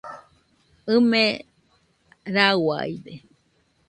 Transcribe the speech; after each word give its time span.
ɨme 0.93 1.23
rauaide. 2.33 3.13